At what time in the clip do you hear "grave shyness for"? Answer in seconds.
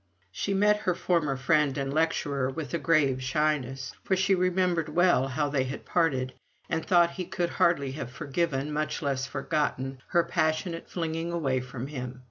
2.79-4.15